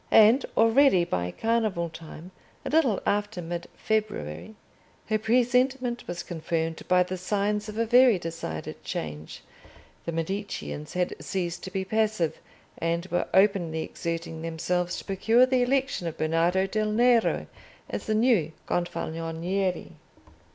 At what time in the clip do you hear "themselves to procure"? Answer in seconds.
14.41-15.45